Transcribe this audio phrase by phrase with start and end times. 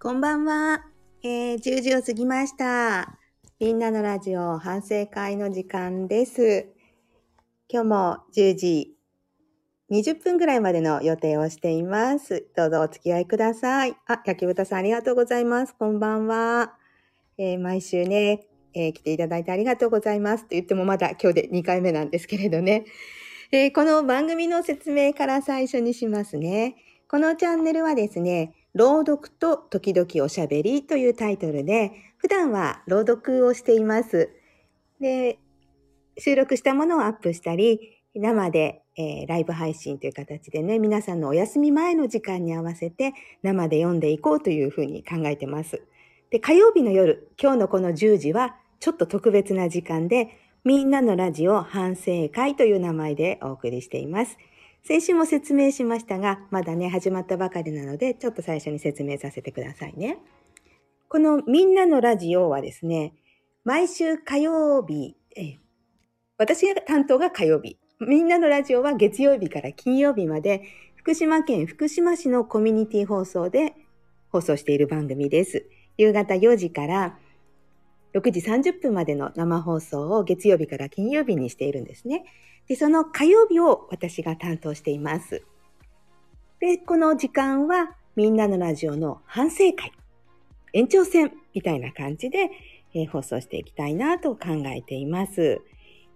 [0.00, 0.84] こんばんは。
[1.24, 3.18] えー、10時を過ぎました。
[3.58, 6.68] みんなのラジオ反省会の時間です。
[7.68, 8.94] 今日も10時
[9.90, 12.46] 20分ぐらいまでの予定をしています。
[12.54, 13.96] どうぞお付き合いください。
[14.06, 15.74] あ、焼き豚さんありがとうございます。
[15.76, 16.76] こんばんは。
[17.36, 20.44] えー毎週ね、えー来ていただいてありがとうございます。
[20.44, 22.84] と言ってもまだ今日で2回目なんですけれどね。
[23.50, 26.76] えーこの番組の説明から最初にしますね。
[27.08, 34.30] このチャンネルはですね、朗読と時々おしゃべりというタイトルで、普段は朗読をしています。
[35.00, 35.38] で、
[36.18, 45.82] 収録したものをアップしたり、生で、えーライブ配信という形でね、皆さんのお休み前の時間に合わせて生で読んでいこうというふうに考えてます。
[46.30, 54.36] で、火曜日の夜、今日のこの10時はちょっと特別な時間で、みんなのラジオ反省会という名前でお送りしています。
[54.88, 60.16] 先週も説明しましたが、まだね、始まったばかりなので、ちょっと最初に説明させてくださいね。
[61.10, 63.12] このみんなのラジオはですね、
[63.64, 65.14] 毎週火曜日、
[66.38, 70.62] 私が担当が火曜日、みんなのラジオは月曜日から金曜日まで、
[70.96, 73.74] 福島県福島市のコミュニティ放送で
[74.30, 75.66] 放送している番組です。
[75.98, 77.18] 夕方4時から
[78.14, 82.24] 6時30分までの生放送を月曜日から金曜日にしているんですね。
[82.68, 85.42] で、その火曜日を私が担当しています。
[86.60, 89.92] で、この時間はみんなのラジオの反省会、
[90.72, 92.50] 延長戦みたいな感じで、
[92.94, 95.60] えー放送していきたいなと考えています。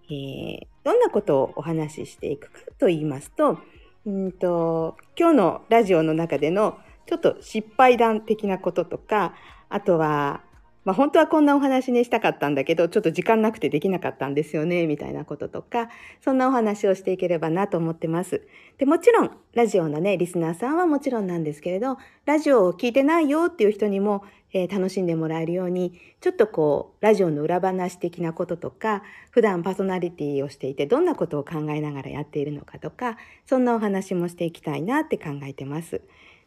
[0.09, 3.57] えーどんなことをお話ししていくかと言いますと、
[4.05, 9.33] うんと今日のラジオの中でのちょっと失敗談的なこととか、
[9.69, 10.41] あとは、
[10.85, 18.45] まあ、本当はこんなお話にしたかったんだけど、ちょっと時間なくてできなかったんですよね、みたいなこととか、そんなお話をしていければなと思ってます。
[18.77, 36.01] で、もちろん、ラジオのね、リスナーさんはもちろんなんですけれど、ラジオを聞いてないよっていう人にも、えー楽しんでもらえるように、ちょっとこう、ラジオの裏話的なこととか、普段パーソナリティをしていて、どんなことを考えながらやっているのかとか、そんなお話もしていきたいなって考えてます。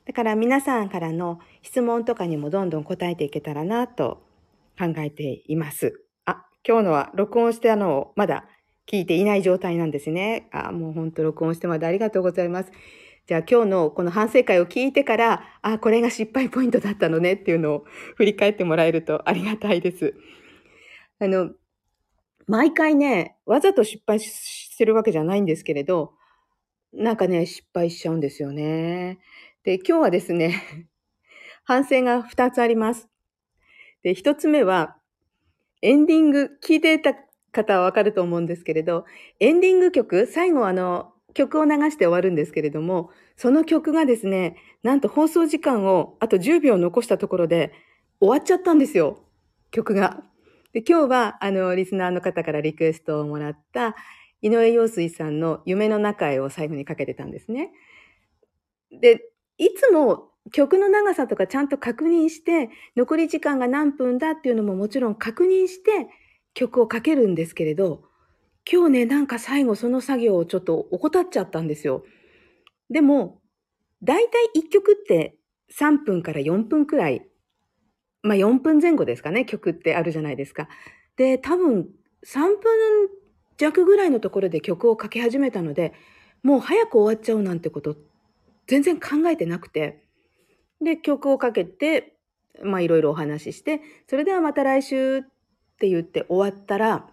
[0.05, 4.26] だから皆さんからの質問とかにもどんどん答えていけたらなと
[4.79, 6.05] 考えています。
[6.25, 8.47] あ、今日のは録音したのまだ
[8.87, 10.49] 聞いていない状態なんですね。
[10.53, 12.71] あ、もう本当録音してまでありがとうございます。
[13.27, 17.85] じゃあ今日のこの反省会を聞いてから、あ、これが失敗ポイントだったのねっていうのを
[18.15, 20.15] 振り返ってもらえると ありがたいです。
[21.19, 21.51] あの、
[22.47, 26.13] 毎回ね、わざと失敗してるわけじゃないんですけれど、
[26.93, 29.19] なんかね、失敗しちゃうんですよね。
[29.65, 30.63] で、今日はですね、
[31.65, 33.09] 反省が2つあります。
[34.07, 34.99] で、1つ目は、
[35.83, 37.13] エンディング、聞いてた
[37.51, 39.05] 方はわかると思うんですけれど、
[39.41, 47.73] エンディング曲、最後あの、曲を流して終わるんですけれども、その曲がですね、なんと放送時間をあと10秒残したところで
[48.21, 49.25] 終わっちゃったんですよ。
[49.73, 50.23] 曲が。
[50.73, 53.97] で、今日はあの、リスナーの方からリクエストをもらった
[54.41, 57.73] 井上陽水さんの夢の中へを最後にかけてたんですね。
[58.93, 66.09] で、いつも曲の長さとかちゃんと確認して、残り時間が何分だっていうのももちろん確認して
[66.55, 68.05] 曲をかけるんですけれど、
[68.71, 72.05] 今日ね、なんか最後その作業をちょっと怠っちゃったんですよ。
[72.91, 73.41] でも、
[74.03, 75.37] だいたい1曲って
[75.77, 77.27] 3分から4分くらい、
[78.23, 80.69] まあ4分前後ですかね、曲ってあるじゃないですか。
[81.17, 81.89] で、多分
[82.25, 82.57] 3分
[83.57, 85.93] 弱ぐらいのところで曲をかけ始めたので、
[86.43, 87.97] もう早く終わっちゃうなんてこと
[88.69, 90.06] 全然考えてなくて。
[90.81, 92.17] で、曲をかけて、
[92.63, 95.23] まあいろいろお話しして、それではまた来週っ
[95.79, 97.07] て言って終わったら、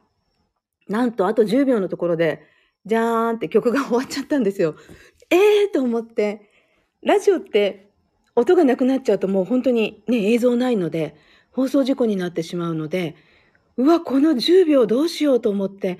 [0.87, 2.43] なんとあと10秒のところで、
[2.85, 4.75] じゃーんって曲が終わっちゃったんですよ。
[5.29, 6.49] ええー、と思って、
[7.01, 7.89] ラジオって
[8.35, 11.15] 音がなくなっちゃうともう本当にね、映像ないので、
[11.51, 13.15] 放送事故になってしまうので、
[13.77, 15.99] うわ、この10秒どうしようと思って、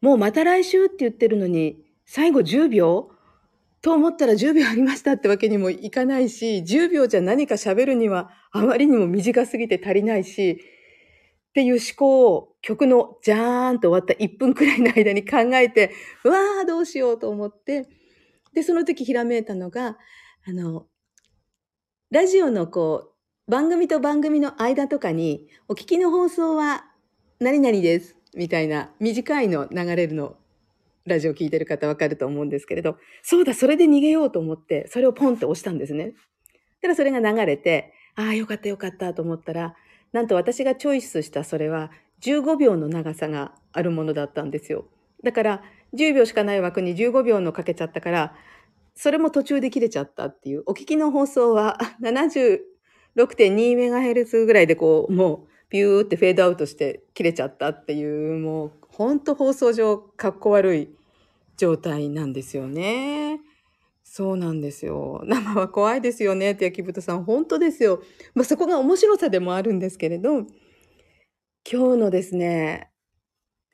[0.00, 3.10] もうまた来週って言ってるのに、最後10秒
[3.84, 15.92] と思ったら10秒ありましたってわけにもいかないし、10秒じゃ何か喋るにはあまりにも短すぎて足りないし、っていう思考を曲のジャーンと終わった1分くらいの間に考えて、
[16.24, 17.86] うわーどうしようと思って、
[18.54, 19.98] で、その時ひらめいたのが、
[20.48, 20.86] あの、
[22.10, 23.12] ラジオのこ
[23.48, 26.86] う、番組と番組の間とかに、お聞きの放送は
[27.38, 30.38] 何々です、みたいな短いの流れるの、
[31.06, 36.12] ラジオ聞いてる方わかると思うんですけれど、そうだ、それで逃げようと思って、それをポンって押したんですね。
[36.80, 39.74] たらそれが流れて、ああ、よかったよかったと思ったら、
[40.12, 41.90] なんと私がチョイスしたそれは
[42.22, 44.86] 15秒の長さがあるものだったんですよ。
[45.24, 45.62] だから
[45.94, 48.34] 10秒しかない枠に15秒のかけちゃったから、
[48.94, 50.62] それも途中で切れちゃったっていう。
[50.66, 52.60] お聞きの放送は70
[53.16, 60.88] 6.2MHz ぐらいでこう、もう、ビューってフェードアウトして切れちゃったっていう、もう、ほんと放送上、かっこ悪い
[61.56, 63.40] 状態なんですよね。
[64.04, 65.22] そうなんですよ。
[65.26, 68.02] 生は怖いですよねって焼き豚さん、本当ですよ。
[68.34, 70.46] まあ、そこが面白さでもあるんですけれど、
[71.68, 72.92] 今日のですね、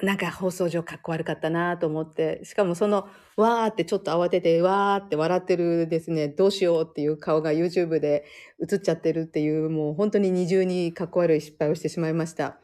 [0.03, 3.07] なんか放送上かっこ悪かったなと思って、しかもその、
[3.37, 8.25] わーってちょっと慌てて、わーって笑ってるですね、どうしようっていう顔が YouTube で
[8.67, 12.59] 映っちゃってるっていう、もう本当に二重にかっこ悪い失敗をしてしまいました。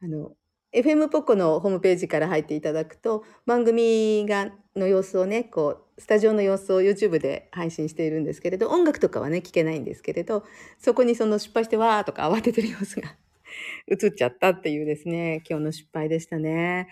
[0.00, 0.32] あの、
[0.74, 10.44] FM ポコのホームページから入っていただくと、番組が、の様子をね、こう、スタジオの様子を YouTube で配信しているんですけれど、音楽とかはね、聞けないんですけれど、
[10.78, 13.16] そこにその失敗してわーとか慌ててる様子が
[13.88, 16.88] 映っちゃったっていうですね、今日の失敗でしたね。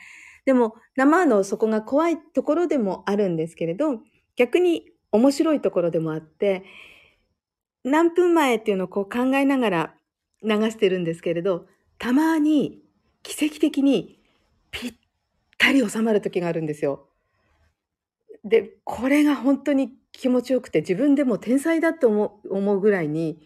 [0.47, 4.01] でも、生のそこが怖いところでもあるんですけれど、
[4.37, 6.65] 逆に面白いところでもあって、
[7.85, 9.95] 何分前っていうのをこう考えながら
[10.43, 11.67] 流してるんですけれど、
[11.99, 12.86] たまに
[13.27, 14.21] 奇跡的に
[14.71, 14.95] ぴっ
[15.59, 17.09] たり収まる時があるんですよ。
[18.45, 23.41] で、これが本当に気持ちよくて、自分でも天才だと思うぐらいに、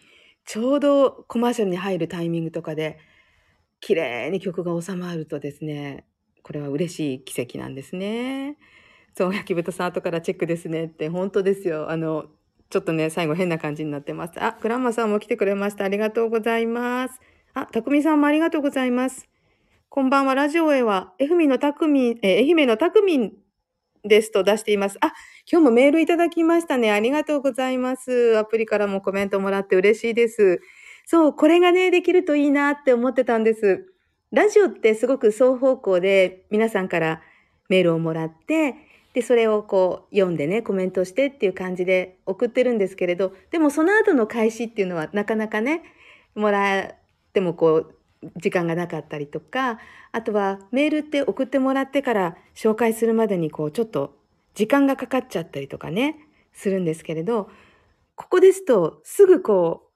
[0.45, 2.99] ちょうどコマーシャルに入るタイミングとかで、
[3.79, 6.05] 綺麗に曲が収まるとですね、
[6.43, 8.57] これは嬉しい奇跡なんですね。
[9.17, 11.89] そう、焼き豚さん後からチェックですねって、本当ですよ。
[11.89, 12.27] あの、
[12.69, 14.33] ちょっとね、最後変な感じになってます。
[14.37, 15.85] あ、グランマさんも来てくれました。
[15.85, 17.19] ありがとうございます。
[17.55, 19.30] あ、たくみさんもありがとうございます。
[19.93, 23.33] こんばんは、ラジオへは、愛媛のたくみん、え愛媛のたくみん
[24.05, 24.97] ですと出しています。
[25.01, 25.07] あ、
[25.51, 26.93] 今日もメールいただきましたね。
[26.93, 28.37] ありがとうございます。
[28.37, 30.61] アプリからもコメントもらって嬉しいです。
[31.05, 33.85] そう、これがね、できるといいなって思ってたんです。
[34.31, 37.21] ラジオってすごく双方向で皆さんから
[37.67, 38.75] メールをもらって、
[39.13, 45.83] で、それをこう読んでね、コメントしてっていう感じで送ってるんですけれど、でもその後の開始っていうのはなかなかね、
[46.33, 46.95] もらっ
[47.33, 47.95] てもこう、
[48.37, 49.79] 時間がなかったりとか、
[50.11, 54.15] あとはメールって送ってもらってから紹介するまでにこう、ちょっと
[54.53, 56.17] 時間がかかっちゃったりとかね、
[56.53, 57.49] するんですけれど、
[58.15, 59.87] ここですとすぐこ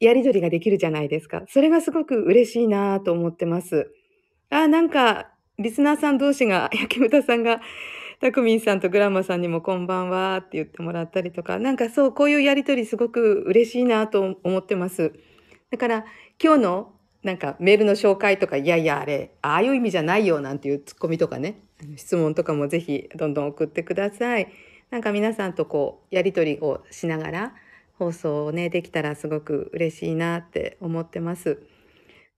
[0.00, 1.42] う、やりとりができるじゃないですか。
[1.48, 3.92] それがすごく嬉しいなと思ってます。
[4.50, 7.60] あ、なんか、リスナーさん同士が、焼き豚さんが、
[8.20, 15.12] たくみんさんとグランマさんにもこんばんはって言ってもらったりとか、なんかそう、こういうやりとりすごく嬉しいなと思ってます。
[15.70, 16.04] だから、
[16.42, 21.60] 今日のなんかメールの紹介とか、いやいや、あれ、ああいう意味じゃないよなんていうツッコミとかね、
[21.96, 24.48] 質問とかもぜひどんどん送ってください。
[24.90, 27.54] なんか皆さんとこう、やりとりをしながら、
[27.98, 31.60] 放送をね、できたらすごく嬉しいなって思ってます。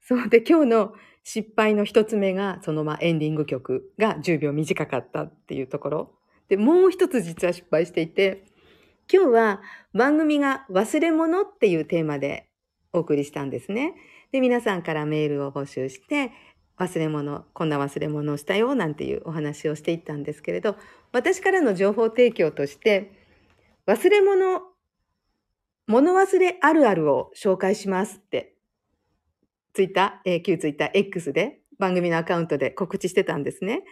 [0.01, 6.13] そうで、今日の失敗の一つ目が、そのまあエンディング曲が10秒短かったっていうところ。
[6.49, 8.45] で、もう一つ実は失敗していて、
[9.13, 9.61] 今日は
[9.93, 12.49] 番組が忘れ物っていうテーマで
[12.93, 13.95] お送りしたんですね。
[14.33, 16.33] で、皆さんからメールを募集して、
[16.79, 20.77] 忘れ物、こんな忘れ物をしたよなんていうお話をしていったんですけれど、
[21.13, 23.13] 私からの情報提供として、
[23.87, 24.63] 忘れ物、
[25.87, 28.55] 物忘れあるあるを紹介しますって、
[29.75, 33.83] ツイッター、えー、旧ツイッター X で番組のアカウントで告知してたんですね。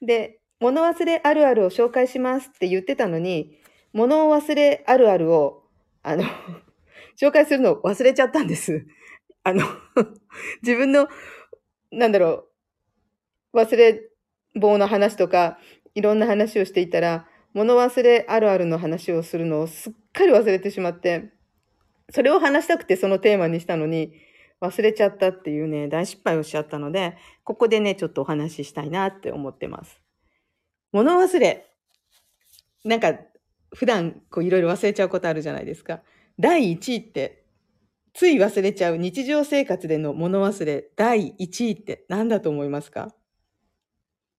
[0.00, 3.58] で、物忘れあるあるを紹介しますって言ってたのに、
[3.92, 5.64] 物忘れあるあるを、
[6.02, 6.24] あの
[7.20, 8.86] 紹介するのを忘れちゃったんです。
[9.46, 9.62] あの
[10.60, 11.08] 自分の、
[11.92, 12.48] なんだろ
[13.52, 14.10] う、忘れ
[14.56, 15.60] 棒の話とか、
[15.94, 21.30] いろんな話をしていたら、物忘れあるあるの話をするのをすっかり忘れてしまって、
[22.10, 24.14] それを話したくてそのテーマにしたのに、
[24.60, 30.00] 忘れちゃったっていうね、大失敗をしちゃったので、ここでね、ちょっとお話ししたいなって思ってます。
[30.90, 31.68] 物忘れ。
[32.84, 33.16] なんか、
[33.72, 36.02] 普段こういろいろ忘れちゃうことあるじゃないですか。
[36.36, 37.45] 第1位って
[38.18, 43.14] つい忘れちゃう日常生活での物忘れ第1位って何だと思いますか？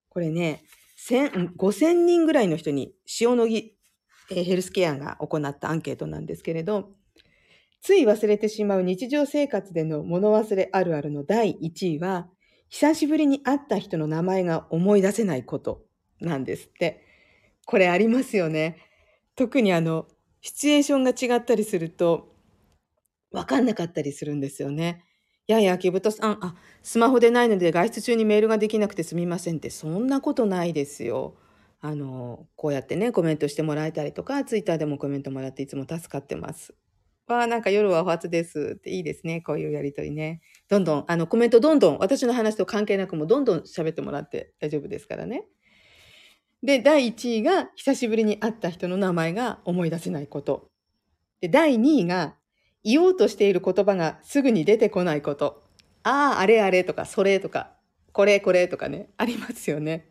[0.09, 0.63] これね、
[1.07, 3.77] 5000人ぐらいの人に塩野義
[4.31, 6.89] えヘルスケアが行ったアンケートなんですけれど、
[7.81, 12.27] つい忘れてしまう日常生活での物忘れあるあるの第1位は、
[12.69, 15.83] 久しぶりに会った人の名前が思い出せないこと
[16.19, 17.05] なんですって。
[17.67, 18.77] これありますよね。
[19.35, 20.07] 特にあの、
[20.41, 22.35] シチュエーションが違ったりすると、
[23.31, 25.03] わかんなかったりするんですよね。
[25.47, 31.37] いやいや、木太さん、あ、スマホでないので外出中にメールができなくてすみませんって、そんなことないですよ。
[31.79, 36.73] あの、こうやってね、コメントしてもらえたりとか、ツイッターでもコメントもらっていつも助かってます。
[37.27, 39.41] わあ、なんか夜はお初ですっていいですね。
[39.41, 40.41] こういうやりとりね。
[40.69, 45.45] どんどん、あの、コメントどんどん、私の話と関係なくもどんどん喋ってもらって大丈夫ですからね。
[46.63, 50.71] で、第1位が、久しぶりに会った人の名前が思い出せないこと。
[51.41, 52.35] で、第2位が、
[52.83, 55.63] 言おうとしている言葉がすぐに出てこないこと。
[56.03, 57.71] ああ、あれあれとか、それとか、
[58.11, 60.07] これこれとかね、ありますよね。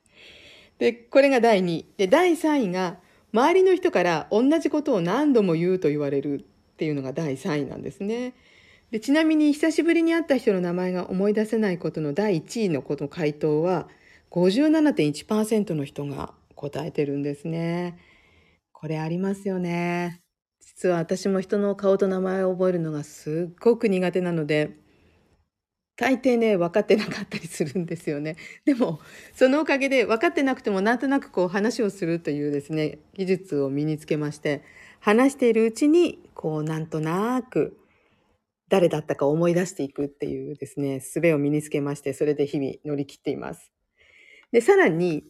[0.79, 1.87] で、これが第2位。
[1.97, 2.99] で、第3位が、
[3.33, 8.35] 周りの人から同じことを何度も言うと言われるっていうのが第3位なんですね。
[8.91, 13.89] でちなみに久しぶりに会った人の名前が思い出せないことの第1位のこの回答は
[14.31, 17.99] 57.1%の人が答えてるんですね。
[18.73, 20.23] これありますよね。
[20.67, 24.77] 実は私も人の顔と名前を覚えるのがすっごく苦手なので
[25.97, 28.37] 大抵ね分かってなかったりするんですよね。
[28.67, 29.01] でも
[29.33, 34.63] そのおかげで分かってなくてもなんとなくこう話をするというですね技術を身につけまして
[35.01, 37.79] 話しているうちにこうなんとなく
[38.69, 43.73] 誰だったか思い出していくっていうですね術を身につけましてそれで日々乗り切っています。
[44.51, 45.25] でさらに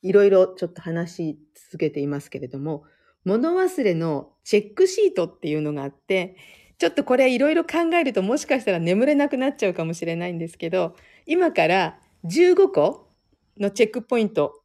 [0.00, 2.84] いろいろちょっと話し続けていますけれども
[3.24, 6.36] 物忘れのチェックシートっていうのがあって
[6.82, 13.08] ちょっとこれいろいろ考えるともしかしたら眠れなくなっちゃうかもしれないんですけど、今から15個
[13.56, 14.64] のチェックポイント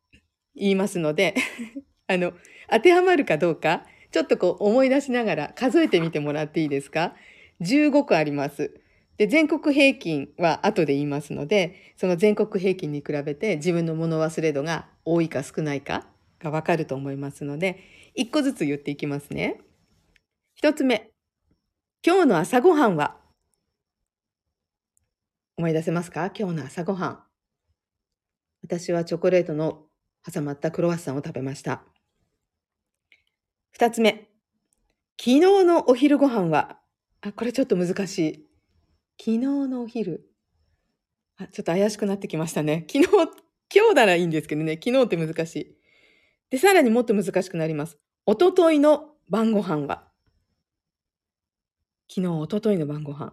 [0.55, 1.35] 言いますので
[2.07, 2.33] あの、
[2.71, 7.13] 当てはまるかどうか、ちょっとこう思い出しながら数えてみてもらっていいですか
[7.61, 8.81] ?15 個あります。
[9.17, 16.07] で、全国平均は後で言いますので、その全国平均に比べて自分の物忘れ度が多いか少ないか
[16.39, 17.77] がわかると思いますので、
[18.17, 19.61] 1個ずつ言っていきますね。
[20.63, 21.11] 1つ目。
[22.03, 23.17] 今日の朝ごはんは？
[25.55, 26.31] 思い出せますか？
[26.35, 27.19] 今日の朝ごはん。
[28.63, 29.83] 私はチョコレートの
[30.25, 31.83] 挟まったクロワッサンを食べました。
[33.69, 34.29] 二つ目。
[35.19, 36.79] 昨日のお昼ご飯は、
[37.21, 38.47] あ、これちょっと難しい。
[39.19, 40.31] 昨日のお昼。
[41.37, 42.87] あ、ちょっと怪しくなってきましたね。
[42.91, 43.09] 昨日、
[43.75, 44.79] 今日ならいいんですけどね。
[44.83, 45.77] 昨日って難しい。
[46.49, 47.99] で、さらにもっと難しくなります。
[48.29, 50.03] おとといの晩ご飯は？
[52.09, 53.31] 昨日、おとといの晩ご飯。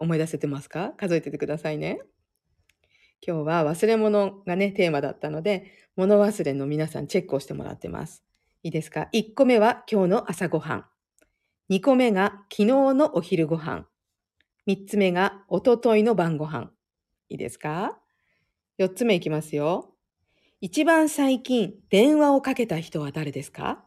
[0.00, 0.94] 思い出せてますか？
[0.96, 2.00] 数えててくださいね。
[3.24, 8.24] 今日は忘れ物がね、テーマだったので、物忘れの皆さんチェックをしてもらってます。
[8.64, 10.84] いいですか ?1 個目は今日の朝ごはん。
[11.70, 13.86] 2個目が昨日のお昼ごはん。
[14.66, 16.72] 3つ目がおとといの晩ごはん。
[17.28, 17.96] いいですか
[18.80, 19.94] ?4 つ目いきますよ。
[20.60, 23.84] 一番最近電話をかけた人は誰ですか？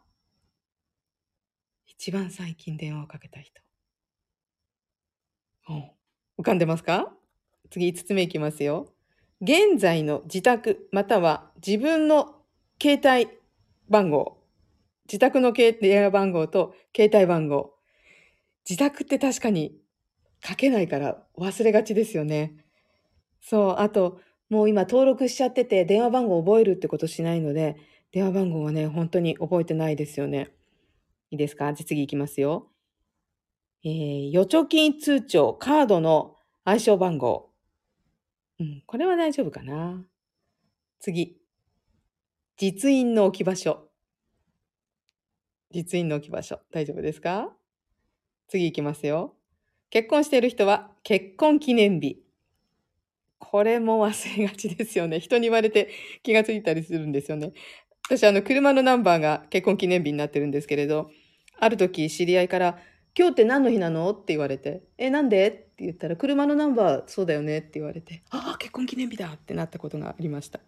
[1.85, 3.61] 一番最近電話をかけた人。
[6.39, 7.11] 浮かんでますか？
[7.69, 8.87] 次5つ目いきますよ。
[9.41, 12.35] 現在の自宅または自分の
[12.81, 13.29] 携帯
[13.89, 14.37] 番号。
[15.07, 17.73] 自宅の電話番号と携帯番号。
[18.69, 19.75] 自宅って確かに
[20.41, 22.63] 書けないから忘れがちですよね。
[23.41, 23.75] そう。
[23.79, 27.77] あと、もう今登録しちゃってて電話番号覚えるってことしないので、
[28.11, 30.49] 電話番号はね、本当に覚えてないですよね。
[31.29, 31.73] いいですか？
[31.73, 32.69] じゃ次いきますよ。
[33.85, 37.49] えー、預貯金通帳、カードの暗証番号。
[38.59, 40.03] うん、これは大丈夫かな。
[40.99, 41.37] 次。
[42.57, 43.87] 実印の置き場所。
[45.73, 46.59] 実印の置き場所。
[46.71, 47.55] 大丈夫ですか？
[48.49, 49.33] 次いきますよ。
[49.89, 52.20] 結婚している人は結婚記念日。
[53.41, 55.19] これも忘れがちですよね。
[55.19, 55.89] 人に言われて
[56.23, 57.53] 気がついたりするんですよね。
[58.07, 61.11] 私、あの、車のナンバーが結婚記念日になってるんですけれど、
[61.59, 62.79] ある時知り合いから
[63.17, 70.59] 「今日って何の日なの?」って言われて「えなんで?」って言ったら「車のナンバーそうだよね」って言われて「ああ結婚記念日だ!」ってなったことがありました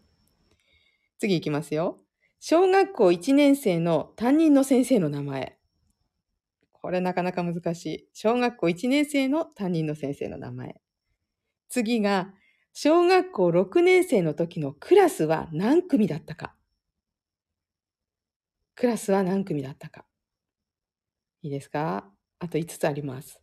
[1.18, 2.00] 次いきますよ
[2.40, 5.58] 小学校1年生の担任の先生の名前
[6.74, 10.76] これなかなか難しい小学校1年生の担任の先生の名前
[11.70, 12.34] 次が
[12.74, 16.56] 小学校6年生の時のクラスは何組だったか
[18.76, 20.06] クラスは何組だったか
[21.44, 22.10] いいですか？
[22.40, 23.42] あと5つあります。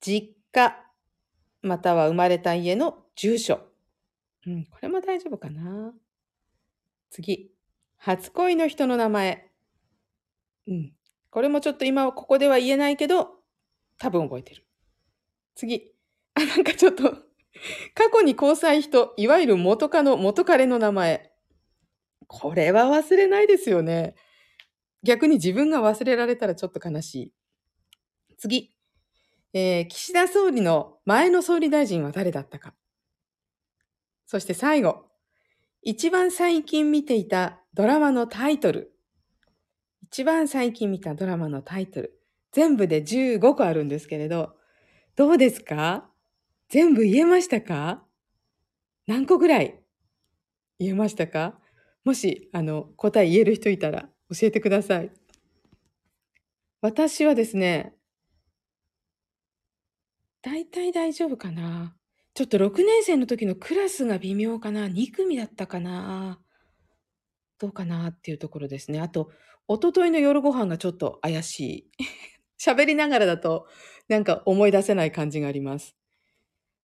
[0.00, 0.76] 実家、
[1.62, 3.60] または生まれた家の住所。
[4.46, 5.92] うん、これも大丈夫かな。
[7.10, 7.52] 次。
[7.98, 9.50] 初恋の人の名前。
[10.66, 10.92] うん。
[11.30, 13.28] これもちょっと今はここでは言えないけど、
[13.98, 14.66] 多分覚えてる。
[15.54, 15.92] 次。
[16.34, 17.14] あ、なんかちょっと
[17.94, 21.32] 過去に交際人、いわゆる元カノ、元彼の名前。
[22.26, 24.14] これは忘れないですよね。
[25.02, 27.32] 逆に自分が忘れられたらちょっと悲しい。
[28.38, 28.74] 次。
[29.52, 32.74] えー、岸田総理の前の総理大臣は誰だったか。
[34.26, 35.06] そして最後。
[35.82, 38.94] 一番最近見ていたドラマのタイトル。
[40.02, 42.20] 一番最近見たドラマのタイトル。
[42.52, 44.54] 全部で15個あるんですけれど、
[45.16, 46.09] どうですか？
[46.70, 48.04] 全部言えましたか？
[49.08, 49.80] 何個ぐらい
[50.78, 51.58] 言えましたか？
[52.04, 55.10] もし、あの、答え言える人いたら教えてください。
[56.80, 57.94] 私はですね、
[60.42, 61.96] 大体大丈夫かな。
[62.34, 64.86] ちょっと6年生の時のクラスが微妙かな。
[64.86, 66.40] 2組だったかな。
[67.58, 69.00] どうかなっていうところですね。
[69.00, 69.30] あと、
[69.68, 71.90] おとといの夜ご飯がちょっと怪しい。
[72.62, 73.66] 喋りながらだと、
[74.08, 75.99] なんか思い出せない感じがあります。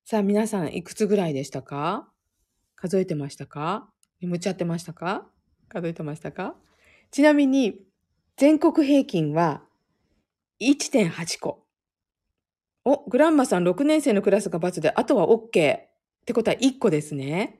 [0.08, 2.08] さあ、皆さん、いくつぐらいでしたか？
[2.76, 3.90] 数えてましたか？
[4.20, 5.26] 眠っちゃってましたか？
[5.68, 6.54] 数えてましたか？
[7.10, 7.80] ちなみに、
[8.36, 9.64] 全国平均は
[10.60, 11.64] 1.8個。
[12.84, 15.76] お、グランマさん6年生のクラスが×で、あとは OK。
[15.76, 15.88] っ
[16.24, 17.58] てことは1個ですね。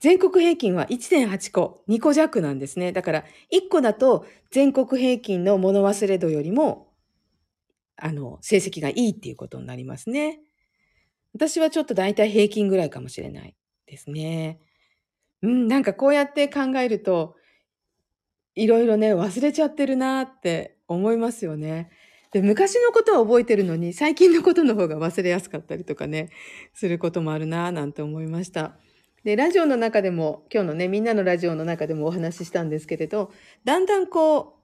[0.00, 2.90] 全国平均は1.8個、2個弱なんですね。
[2.90, 6.88] だから、1個だと全国平均の物忘れ度よりも、
[7.96, 10.40] あの、成績がいいっていうことになりますね。
[11.34, 13.54] 私はちょっと大体平均ぐらいかもしれない
[13.86, 14.60] ですね。
[15.42, 17.36] うん、なんかこうやって考えると、
[18.54, 21.90] いろいろね、忘れちゃってるなって思いますよね。
[22.32, 26.30] で、昔のことは覚えてるのに、最近のことの方が忘れやすかったりとかね、
[26.74, 28.76] することもあるななんて思いました。
[29.24, 33.32] で、ラジオの中でも、今日のね、みんなのラジオの中でもお話ししたんですけれど、
[33.64, 34.59] だんだんこう、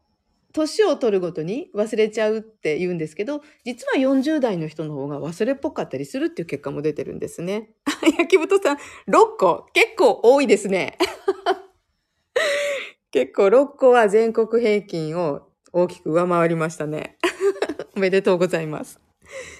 [0.56, 7.74] 年を取るごとに忘れちゃうって言うんですけど、実は40代の人の方が忘れっぽかったりするっていう結果も出てるんですね。
[8.18, 8.80] 焼き豚さん、6
[9.38, 10.96] 個結構多いですね。
[13.12, 17.18] 結構6個は全国平均を大きく上回りましたね。
[17.94, 18.98] おめでとうございます。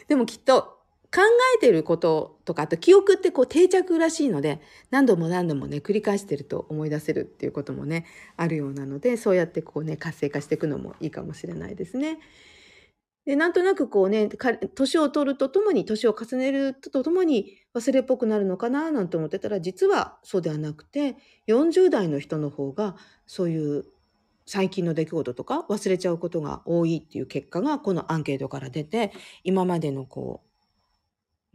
[0.09, 0.75] でもきっと
[1.17, 1.23] 考
[1.57, 8.05] えてることとか、あと記憶ってこう定着らしいので、何度も何度もね、繰り返してると思い出せるっていうこともね、
[8.37, 12.19] あるようなので、そうやってこうね、活性化していくのもいいかもしれないですね。
[13.25, 14.29] で、なんとなくこうね、
[14.75, 22.95] 年を取るとともに、年を重ねるとともに忘れっぽくなるのかななんて思ってたら、実はそうではなくて、40代の人の方が、
[23.27, 23.87] そういう
[24.45, 29.13] 最近の出来事とか忘れちゃうことが多いっていう結果がこのアンケートから出て、
[29.45, 30.47] 今までのこう、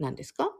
[0.02, 0.52] 何ですか？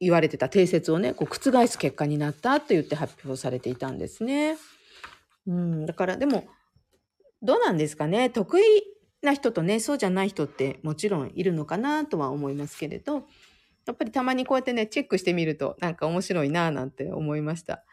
[0.00, 4.56] 言われてた定説をね、こう覆す結果になったと言って発表されていたんですね。
[5.46, 6.46] うん、だからでも、
[7.42, 8.30] どうなんですかね？
[8.30, 8.64] 得意
[9.22, 13.26] な人とね、そうじゃない人ってもちろんいるのかなとは思いますけれど、
[13.86, 17.84] やっぱりたまにこうやってね、チェックしてみるとなんか面白いなぁなんて思いました。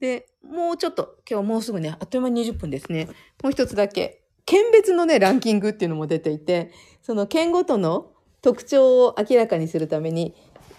[0.00, 3.06] で、もうちょっと、今日もうすぐね、あっという間に20分ですね。
[3.42, 6.70] もう一つだけ、県別のね、ランキングっていうのも出ていて、
[7.02, 10.34] その県ごとの特徴を明らかにするために、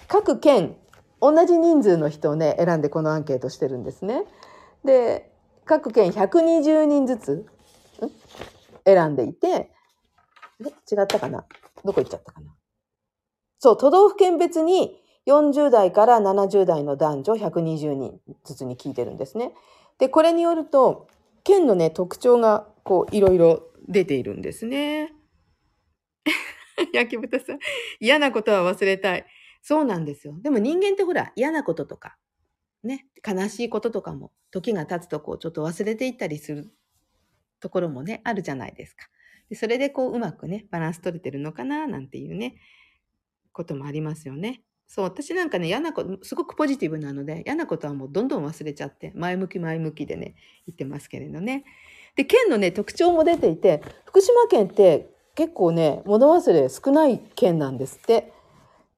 [0.08, 0.76] 各県、
[1.22, 4.24] 同じ人数の人をね、選んでこのアンケートしてるんですね。
[4.86, 5.32] で、
[5.66, 7.46] 各県120人ずつ、
[8.86, 9.72] 選んでいて、
[10.92, 11.46] 違ったかな？
[11.84, 12.48] どこ行っちゃったかな？
[13.60, 19.52] そう、都道府県別に40代から70代の男女120人ずつに聞いてるんですね。
[20.00, 21.08] で、これによると、
[21.44, 25.14] 県のね、特徴がこう、いろいろ出ているんですね。
[26.94, 27.60] 焼き豚さん、
[28.00, 29.26] 嫌なことは忘れたい。
[29.62, 30.38] そうなんですよ。
[30.42, 32.18] でも人間ってほら、嫌なこととか、
[32.84, 36.72] ね、悲しいこととかも、時が経つとこう、ちょっと忘れていったりする
[37.60, 39.08] ところもね、あるじゃないですか。
[39.50, 42.56] でそれでこう、うまくね、バランス取れてるのかな、なんていうね、
[43.52, 44.64] こともありますよね。
[44.88, 51.64] そう、私なんかね、嫌なこと、すごくポジティブなので、嫌なことはもうどんどん忘れちゃって、前向き前向きでね、言ってますけれどね。
[52.16, 55.10] で、県のね、特徴も出ていて、福島県って
[55.40, 58.34] 結構ね、物忘れ少ない県なんですって。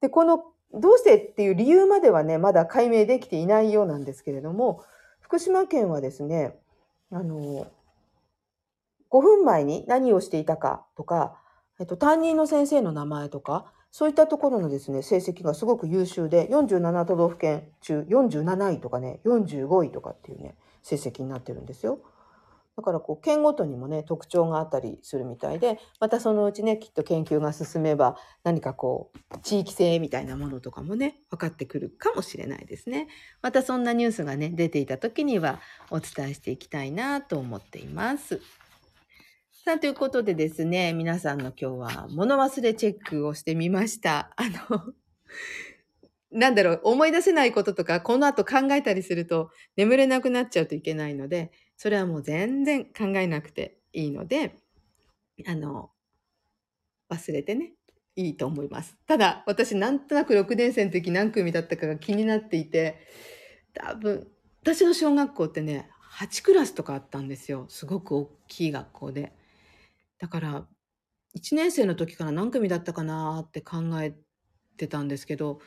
[0.01, 4.83] で、この、どうしてっていう理由まではね、まだ解明できていないようなんですけれども、
[5.19, 6.57] 福島県はですね、
[7.11, 7.67] あの、
[9.11, 11.37] 5分前に何をしていたかとか、
[11.79, 21.99] えっと、担任の先生の名前とか、そういったところのですね、成績がすごく優秀で、47都道府県中47位とかね、45位とかっていうね、成績になってるんですよ。
[22.81, 33.07] だからこう、県ごとにもね、特徴があったりするみたいで、またそのうちね、きっと研究が進めば、何かこう、地域性みたいなものとかもね、分かってくるかもしれないですね。
[33.43, 38.41] またそんなニュースがね、出ていた時には、お伝えしていきたいなと思っています。
[39.63, 44.31] さあ、ということでですね、皆さんの今日は物忘れチェックをしてみました。
[44.35, 44.93] あの、
[46.31, 54.55] なんだろう、思い出せないこととか、この後考えたりすると眠れなくなっちゃうといけないので、それはもう全然考えなくていいので、
[55.47, 55.89] あの、
[57.09, 57.71] 忘れてね、
[58.15, 58.95] いいと思います。
[59.07, 62.99] ただ、私なんとなく6年生の時何組だったかが気になっていて、
[63.73, 64.27] 多分、
[64.61, 65.89] 私の小学校ってね、
[66.19, 67.65] 8クラスとかあったんですよ。
[67.67, 69.33] すごく大きい学校で。
[70.19, 70.67] だから、
[71.33, 74.13] 1年生の時から何組だったかなって考え
[74.77, 75.57] てたんですけど、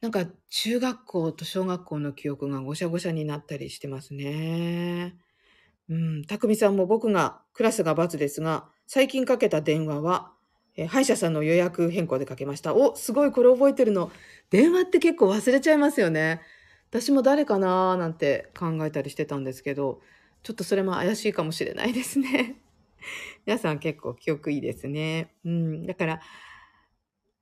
[0.00, 5.16] なんか中学校と小学校の記憶がごしゃごしゃになったりしてますね。
[5.88, 10.32] うん、たくみさんも僕がクラスが×ですが、最近かけた電話は、
[10.76, 12.74] え歯医者さんの予約変更でかけました。
[12.74, 14.10] お、すごい、これ覚えてるの。
[14.50, 16.42] 電話って結構忘れちゃいますよね。
[16.90, 20.00] 私も誰かなーなんて考えたりしてたんですけど、
[20.42, 22.60] ちょっとそれも怪しいかもしれないですね。
[23.46, 25.34] 皆さん結構記憶いいですね。
[25.44, 25.86] うん。
[25.86, 26.20] だから、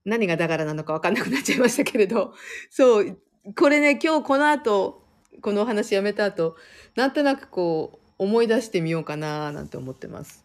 [0.05, 2.35] 何がだからなのかわかんなくなっちゃいましたけれど、
[2.71, 3.19] そう、
[3.57, 5.03] これね、今日この後、
[5.41, 6.57] このお話やめた後、
[6.95, 10.45] なんとなくこう、思い出してみようかななんて思ってます。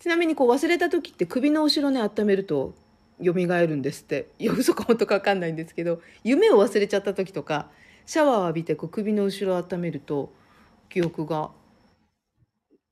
[0.00, 2.74] ちなみにこう忘れた時って首の後ろね、温めると
[3.22, 4.28] 蘇るんですって。
[4.38, 7.70] いや、嘘か本当かわかんないんですけど、夢を忘れちゃった時とか、
[8.06, 10.32] シャワーを浴びてこう首の後ろを温めると、
[10.88, 11.50] 記憶が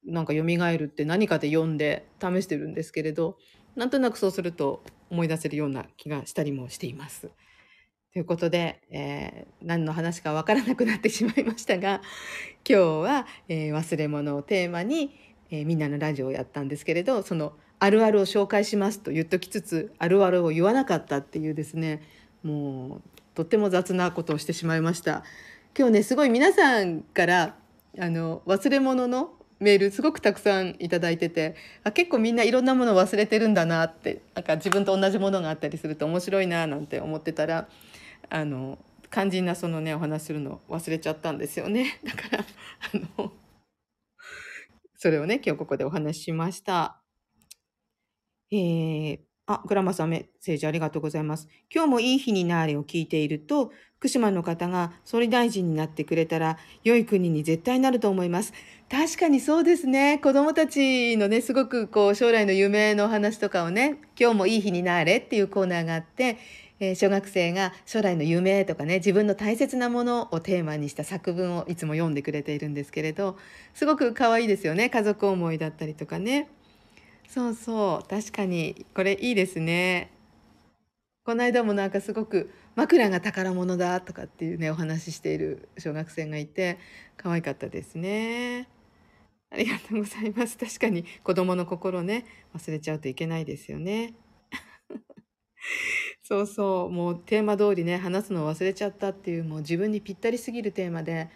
[0.04, 3.36] なんか蘇るって何かで読んで試してるんですけれど、
[3.76, 7.30] なんとなくそうすると思い出せるような気がしたりもしています。
[8.12, 12.02] ということで、えー何の話かわからなくなってしまいましたが、
[12.68, 15.18] 今日は、えー忘れ物をテーマに、
[15.50, 22.02] えーみんなのラジオをやったんですけれど、そのあるあるを紹介しますと言っときつつ、あるあるを言わなかったっていうですね、
[22.42, 23.02] もう
[23.34, 25.24] とっても雑なことをしてしまいました。
[25.76, 27.56] 今日ね、すごい皆さんから、
[27.98, 30.98] あの、忘れ物のメールすごくたくさんいいて
[31.30, 37.68] てあ結構みんないろんなもの忘れてるんだなってなんか自分と同じものがあったりすると面白いななんて思ってたら
[38.28, 38.78] あの
[39.10, 42.00] 肝心なそのねお話するの忘れちゃったんですよね。
[42.02, 42.44] だから
[43.18, 43.32] あの
[44.96, 47.00] それをね今日ここでお話ししました。
[48.50, 58.52] えー、あグラマさんメッセージありがとうございます今日もいい日になれを聞いていると福島の方が総理大臣になってくれたら良い国に絶対なると思います
[58.92, 60.18] 確かにそうですね。
[60.18, 66.36] 子供たちのね、すごくこう将来の夢の話とかをね、今日もいい日になれっていうコーナーがあって、
[66.78, 73.38] えー小学生が将来の夢とかね、自分の大切なものをテーマにした作文をいつも読んでくれているんですけれど、
[73.72, 74.90] すごく可愛いですよね。
[74.90, 76.50] 家族思いだったりとかね。
[77.32, 78.08] そうそう。
[78.10, 80.10] 確かに、これいいですね。
[81.24, 86.78] この間もなんかすごく枕が宝物だとかっていうね、お話ししている小学生がいて、
[87.16, 88.68] 可愛かったですね。
[89.50, 90.58] ありがとうございます。
[90.58, 94.12] 確かに子供の心ね、忘れちゃうといけないですよね。
[96.22, 101.30] そうそう、もうテーマ通りね、話すのを忘れちゃったっていう、もう自分にぴったりすぎるテーマで、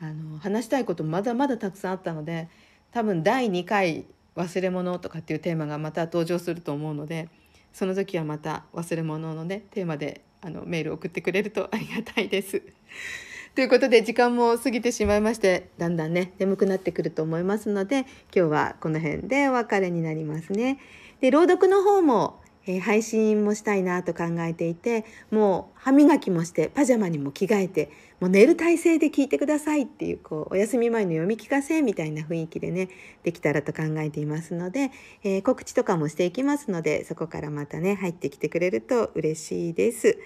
[0.00, 2.48] あの、話したいことまだまだたくさんあったので、
[2.90, 4.06] 多分第2回
[4.36, 7.28] 忘れ物とかっていうテーマがまた登場すると思うので、
[7.72, 12.62] その時はまた忘れ物のね、テーマであのメール送ってくれると ありがたいです。
[13.54, 20.78] ということで時間も過ぎてしまいましてだんだんね眠くなってくると思いますので今日はこの辺でお別れになりますね。
[21.20, 32.88] で朗読の方も、えー配信もしたいなと考えていてもう歯磨きもしてパジャマにも着替えてもう寝る体勢で聞いてくださいっていうこうお休み前の読み聞かせみたいな雰囲気でね
[33.22, 34.90] できたらと考えていますので、
[35.22, 40.18] えー告知とかもしていきますのでそこからまたね入ってきてくれると嬉しいです。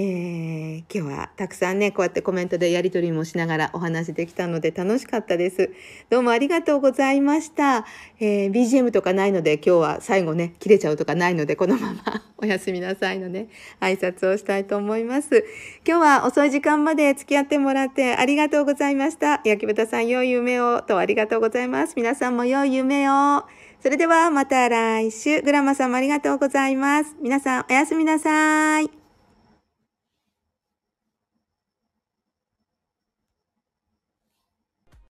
[0.00, 5.72] ー今日はたくさんねこうやってコメントでやり取りもしながらお話できたので楽しかったです。
[6.08, 7.84] どうもありがとうございました。
[8.20, 13.48] えー BGM とかないので今日は最後ね切れちゃうとかないのでこのまま おやすみなさいのね
[13.80, 15.44] 挨拶をしたいと思います。
[15.84, 19.40] 今日は遅い時間まで付き合ってもらってありがとうございました。
[19.44, 21.94] 焼き豚さん良い夢をとありがとうございます。
[21.96, 23.42] 皆さんも良い夢を。
[23.82, 25.42] それではまた来週。
[25.42, 27.16] グラマさんもありがとうございます。
[27.20, 29.07] 皆さんおやすみなさい。